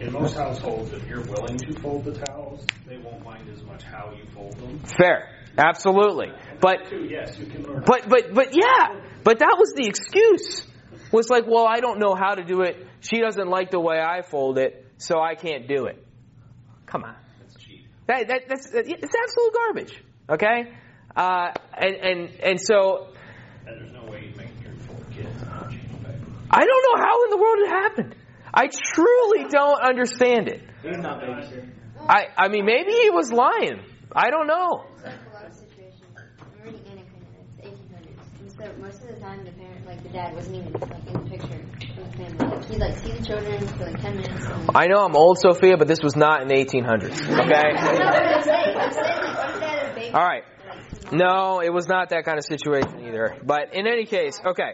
[0.00, 3.84] In most households, if you're willing to fold the towels, they won't mind as much
[3.84, 4.80] how you fold them.
[4.80, 5.30] Fair.
[5.56, 6.28] Absolutely.
[6.60, 7.82] But yes, you can learn.
[7.86, 10.66] But but but yeah, but that was the excuse.
[11.12, 12.86] Was like, well, I don't know how to do it.
[13.00, 16.04] She doesn't like the way I fold it, so I can't do it.
[16.86, 17.14] Come on.
[18.06, 20.02] That, that that's it's absolute garbage.
[20.30, 20.72] Okay,
[21.16, 23.08] uh, and and and so
[23.66, 26.22] and there's no way you make your four kids not change diapers.
[26.50, 28.14] I don't know how in the world it happened.
[28.54, 30.62] I truly don't understand it.
[30.82, 31.70] He's not babysitting.
[32.08, 33.82] I I mean, maybe he was lying.
[34.14, 34.84] I don't know.
[34.94, 36.04] It's like a lot of situations.
[36.40, 37.42] I'm reading Anna Karenina.
[37.42, 38.40] It's 1800s.
[38.40, 41.12] And so most of the time, the parent, like the dad, wasn't even like in
[41.12, 41.60] the picture
[42.14, 42.40] of.
[42.40, 44.44] Like he'd like see the children for like 10 minutes.
[44.46, 47.22] And, I know I'm old, Sophia, but this was not in the 1800s.
[47.46, 47.72] Okay.
[50.12, 50.44] All right.
[51.12, 53.36] No, it was not that kind of situation either.
[53.44, 54.72] But in any case, okay,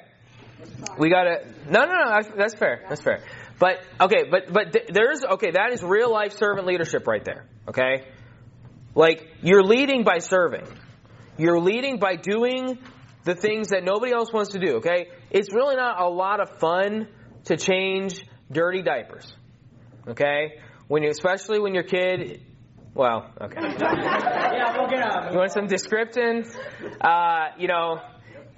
[0.99, 1.47] we gotta.
[1.69, 2.21] No, no, no.
[2.37, 2.85] That's fair.
[2.89, 3.21] That's fair.
[3.59, 5.51] But okay, but but there's okay.
[5.53, 7.47] That is real life servant leadership right there.
[7.69, 8.07] Okay,
[8.95, 10.67] like you're leading by serving.
[11.37, 12.79] You're leading by doing
[13.25, 14.77] the things that nobody else wants to do.
[14.77, 17.09] Okay, it's really not a lot of fun
[17.45, 19.35] to change dirty diapers.
[20.09, 22.43] Okay, when you especially when your kid.
[22.95, 23.61] Well, okay.
[24.53, 25.33] Yeah, we'll get out.
[25.33, 26.45] You want some description?
[27.01, 28.01] Uh, you know,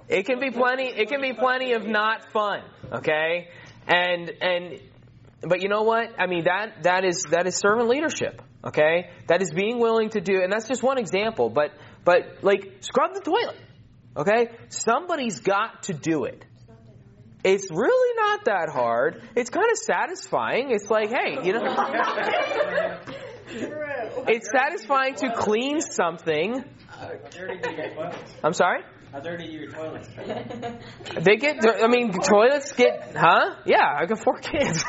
[0.09, 0.87] it can be plenty.
[0.87, 2.61] It can be plenty of not fun.
[2.91, 3.47] Okay,
[3.87, 4.79] and and
[5.41, 6.09] but you know what?
[6.19, 8.41] I mean that that is that is servant leadership.
[8.63, 11.49] Okay, that is being willing to do, and that's just one example.
[11.49, 11.71] But
[12.03, 13.57] but like scrub the toilet.
[14.17, 16.43] Okay, somebody's got to do it.
[17.45, 19.21] It's really not that hard.
[19.35, 20.71] It's kind of satisfying.
[20.71, 21.61] It's like, hey, you know,
[24.27, 26.65] it's satisfying to clean something.
[26.87, 27.71] How dirty do?
[28.43, 28.81] I'm sorry.
[29.11, 30.07] How dirty do your toilets?
[31.21, 31.63] They get.
[31.65, 33.15] I mean, toilets get.
[33.15, 33.57] Huh?
[33.67, 34.83] Yeah, I got four kids.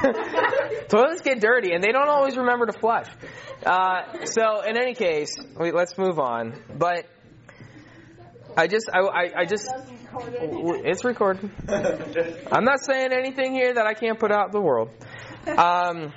[0.89, 3.09] toilets get dirty, and they don't always remember to flush.
[3.67, 6.55] Uh, so, in any case, wait, let's move on.
[6.75, 7.05] But
[8.57, 9.69] I just, I, I, I just,
[10.19, 11.51] it's recorded.
[12.51, 14.91] I'm not saying anything here that I can't put out in the world.
[15.47, 16.13] Um,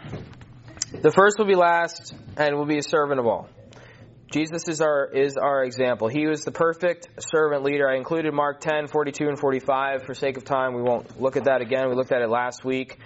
[0.91, 3.49] the first will be last, and will be a servant of all.
[4.31, 6.07] Jesus is our is our example.
[6.07, 7.89] He was the perfect servant leader.
[7.89, 10.75] I included Mark 10, 42 and 45 for sake of time.
[10.75, 11.89] We won't look at that again.
[11.89, 12.99] We looked at it last week.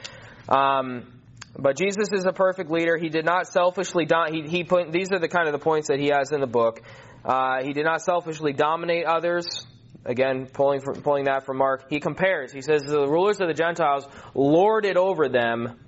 [0.50, 1.22] Um,
[1.58, 2.98] but Jesus is a perfect leader.
[2.98, 5.88] He did not selfishly do- he he put these are the kind of the points
[5.88, 6.82] that he has in the book.
[7.24, 9.66] Uh, he did not selfishly dominate others.
[10.06, 11.86] Again, pulling from, pulling that from Mark.
[11.90, 12.52] He compares.
[12.52, 15.80] He says the rulers of the Gentiles lord it over them,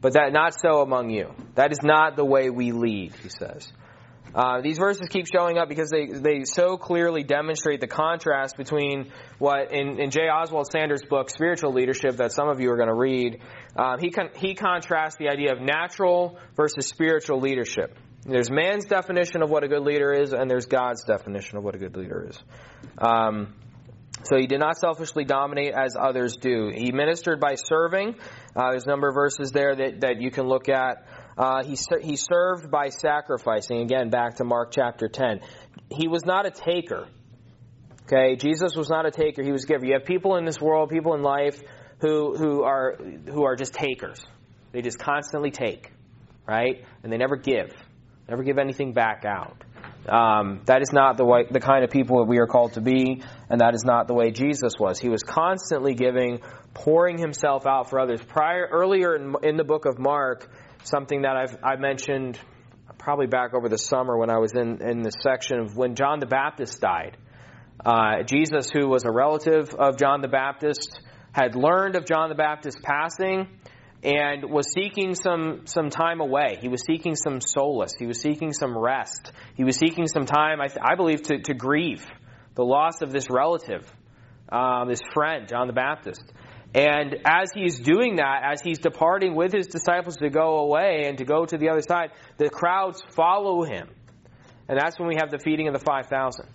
[0.00, 1.34] but that not so among you.
[1.54, 3.12] That is not the way we lead.
[3.22, 3.70] He says.
[4.34, 9.12] Uh, these verses keep showing up because they, they so clearly demonstrate the contrast between
[9.38, 10.22] what in, in J.
[10.22, 13.40] Oswald Sanders' book, Spiritual Leadership, that some of you are going to read,
[13.76, 17.96] um, he, con- he contrasts the idea of natural versus spiritual leadership.
[18.26, 21.74] There's man's definition of what a good leader is, and there's God's definition of what
[21.74, 22.42] a good leader is.
[22.96, 23.54] Um,
[24.22, 26.70] so he did not selfishly dominate as others do.
[26.74, 28.14] He ministered by serving.
[28.56, 31.06] Uh, there's a number of verses there that, that you can look at.
[31.36, 33.82] Uh, he, he served by sacrificing.
[33.82, 35.40] Again, back to Mark chapter 10.
[35.90, 37.06] He was not a taker.
[38.04, 39.42] Okay, Jesus was not a taker.
[39.42, 39.86] He was a giver.
[39.86, 41.60] You have people in this world, people in life,
[42.00, 44.22] who who are who are just takers.
[44.72, 45.90] They just constantly take,
[46.46, 46.84] right?
[47.02, 47.72] And they never give,
[48.28, 49.64] never give anything back out.
[50.08, 52.80] Um, that is not the way, the kind of people that we are called to
[52.80, 54.98] be, and that is not the way Jesus was.
[54.98, 56.40] He was constantly giving,
[56.74, 58.20] pouring himself out for others.
[58.22, 60.50] Prior, earlier in, in the book of Mark,
[60.82, 62.38] something that I've I mentioned
[62.98, 66.20] probably back over the summer when I was in in the section of when John
[66.20, 67.16] the Baptist died.
[67.84, 71.00] Uh, Jesus, who was a relative of John the Baptist,
[71.32, 73.48] had learned of John the Baptist's passing
[74.04, 76.58] and was seeking some, some time away.
[76.60, 77.94] He was seeking some solace.
[77.98, 79.32] He was seeking some rest.
[79.56, 82.04] He was seeking some time, I, I believe, to, to grieve
[82.54, 83.90] the loss of this relative,
[84.50, 86.22] um, this friend, John the Baptist.
[86.74, 91.18] And as he's doing that, as he's departing with his disciples to go away and
[91.18, 93.88] to go to the other side, the crowds follow him.
[94.68, 96.46] And that's when we have the feeding of the 5,000.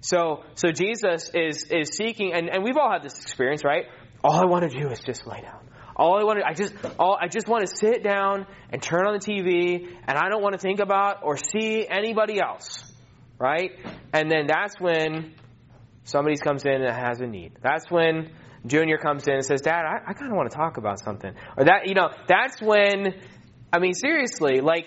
[0.00, 3.86] So, so Jesus is, is seeking, and, and we've all had this experience, right?
[4.22, 5.60] All I want to do is just lay down.
[5.96, 9.06] All I want to, I just, all, I just want to sit down and turn
[9.06, 12.92] on the TV, and I don't want to think about or see anybody else,
[13.38, 13.70] right?
[14.12, 15.34] And then that's when
[16.04, 17.52] somebody comes in and has a need.
[17.62, 18.30] That's when
[18.66, 21.32] Junior comes in and says, Dad, I, I kind of want to talk about something.
[21.56, 23.14] Or that, you know, that's when,
[23.72, 24.86] I mean, seriously, like,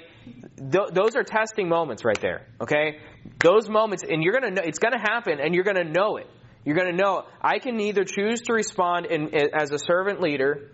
[0.58, 3.00] th- those are testing moments right there, okay?
[3.40, 6.28] Those moments, and you're gonna know, it's gonna happen, and you're gonna know it.
[6.66, 10.72] You're gonna know, I can either choose to respond in, in, as a servant leader,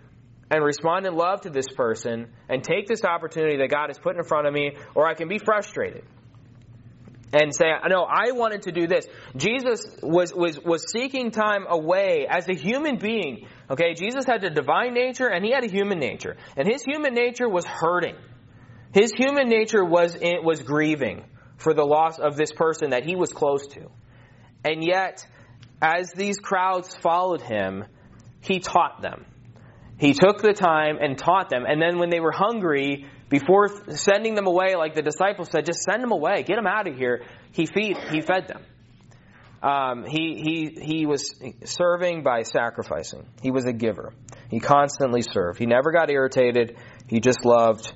[0.50, 4.16] and respond in love to this person, and take this opportunity that God has put
[4.16, 6.04] in front of me, or I can be frustrated
[7.34, 9.06] and say, no, I wanted to do this.
[9.36, 13.46] Jesus was, was, was seeking time away as a human being.
[13.68, 16.36] Okay, Jesus had a divine nature and he had a human nature.
[16.56, 18.14] And his human nature was hurting.
[18.92, 21.24] His human nature was, was grieving
[21.56, 23.90] for the loss of this person that he was close to.
[24.64, 25.26] And yet,
[25.82, 27.84] as these crowds followed him,
[28.40, 29.26] he taught them.
[29.98, 31.64] He took the time and taught them.
[31.66, 35.82] And then when they were hungry, before sending them away, like the disciples said, just
[35.82, 37.22] send them away, get them out of here.
[37.52, 38.62] He feed, he fed them.
[39.62, 40.34] Um, he
[40.76, 41.34] he he was
[41.64, 43.26] serving by sacrificing.
[43.40, 44.12] He was a giver.
[44.50, 45.58] He constantly served.
[45.58, 46.76] He never got irritated.
[47.08, 47.90] He just loved.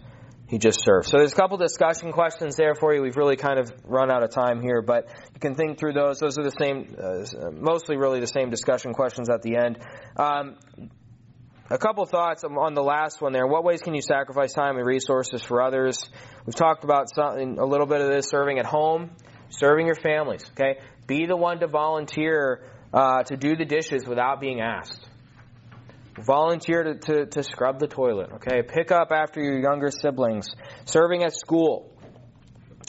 [0.48, 1.08] He just served.
[1.08, 3.02] So there's a couple discussion questions there for you.
[3.02, 6.20] We've really kind of run out of time here, but you can think through those.
[6.20, 9.78] Those are the same, uh, mostly really the same discussion questions at the end.
[10.16, 10.56] Um,
[11.70, 13.46] a couple thoughts on the last one there.
[13.46, 16.08] What ways can you sacrifice time and resources for others?
[16.46, 19.10] We've talked about something, a little bit of this serving at home,
[19.50, 20.50] serving your families.
[20.52, 22.62] Okay, be the one to volunteer
[22.92, 25.06] uh, to do the dishes without being asked.
[26.24, 28.30] Volunteer to, to, to scrub the toilet.
[28.36, 30.48] Okay, pick up after your younger siblings.
[30.86, 31.94] Serving at school.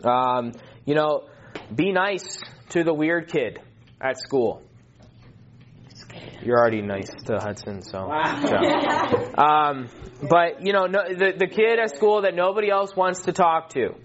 [0.04, 0.54] Um,
[0.86, 1.28] you know,
[1.74, 3.60] be nice to the weird kid
[4.02, 4.64] at school.
[6.42, 8.10] You're already nice to Hudson, so.
[8.48, 8.58] so.
[9.40, 9.88] Um,
[10.30, 13.70] but you know, no, the the kid at school that nobody else wants to talk
[13.70, 13.96] to.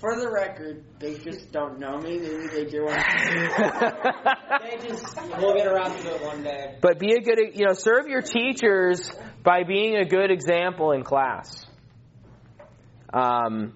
[0.00, 2.18] For the record, they just don't know me.
[2.18, 2.86] Maybe they do.
[4.62, 6.76] they just we'll get around to it one day.
[6.80, 9.10] But be a good, you know, serve your teachers
[9.42, 11.66] by being a good example in class.
[13.12, 13.74] Um,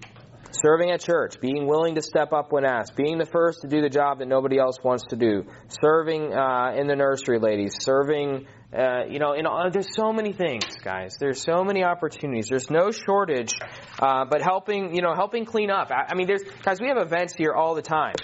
[0.55, 3.81] serving at church, being willing to step up when asked, being the first to do
[3.81, 5.45] the job that nobody else wants to do,
[5.81, 10.65] serving uh, in the nursery, ladies, serving, uh, you know, in, there's so many things,
[10.83, 11.15] guys.
[11.19, 12.47] There's so many opportunities.
[12.49, 13.53] There's no shortage,
[13.99, 15.91] uh, but helping, you know, helping clean up.
[15.91, 18.15] I, I mean, there's guys, we have events here all the time,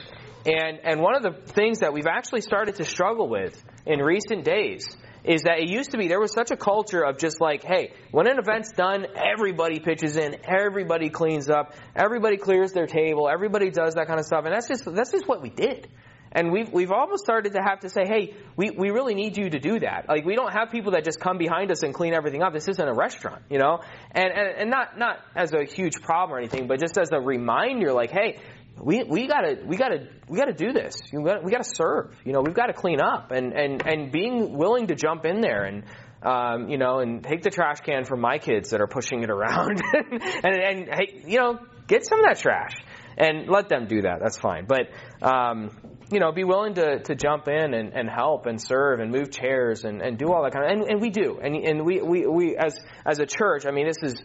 [0.46, 4.44] and and one of the things that we've actually started to struggle with in recent
[4.44, 4.86] days
[5.24, 7.94] is that it used to be there was such a culture of just like, hey,
[8.12, 13.70] when an event's done, everybody pitches in, everybody cleans up, everybody clears their table, everybody
[13.70, 15.88] does that kind of stuff, and that's just that's just what we did.
[16.34, 19.50] And we've we've almost started to have to say, hey, we, we really need you
[19.50, 20.06] to do that.
[20.08, 22.54] Like we don't have people that just come behind us and clean everything up.
[22.54, 23.82] This isn't a restaurant, you know?
[24.12, 27.20] And and, and not not as a huge problem or anything, but just as a
[27.20, 28.40] reminder, like, hey,
[28.80, 30.96] we we gotta we gotta we gotta do this.
[31.12, 32.16] We gotta, we gotta serve.
[32.26, 35.42] You know, we've got to clean up and and and being willing to jump in
[35.42, 35.84] there and.
[36.24, 39.32] Um, you know, and take the trash can from my kids that are pushing it
[39.32, 41.58] around, and, and, and hey, you know,
[41.88, 42.78] get some of that trash
[43.18, 44.20] and let them do that.
[44.22, 44.68] That's fine.
[44.68, 44.92] But
[45.28, 45.72] um,
[46.12, 49.32] you know, be willing to, to jump in and, and help and serve and move
[49.32, 51.40] chairs and, and do all that kind of, and, and we do.
[51.42, 54.22] And, and we, we, we, as, as a church, I mean, this is,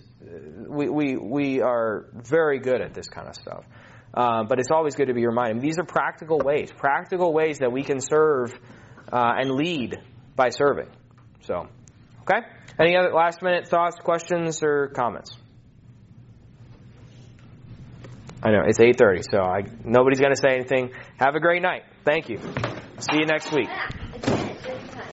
[0.68, 3.64] we, we, we are very good at this kind of stuff.
[4.16, 5.62] Uh, but it's always good to be reminded.
[5.62, 8.58] These are practical ways, practical ways that we can serve
[9.12, 9.98] uh, and lead
[10.34, 10.88] by serving.
[11.42, 11.68] So,
[12.22, 12.46] okay.
[12.80, 15.36] Any other last minute thoughts, questions, or comments?
[18.42, 20.92] I know it's 8:30, so I, nobody's going to say anything.
[21.18, 21.82] Have a great night.
[22.04, 22.38] Thank you.
[22.98, 23.68] See you next week.